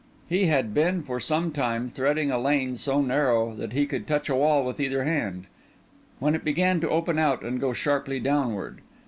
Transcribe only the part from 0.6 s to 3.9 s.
been for some time threading a lane so narrow that he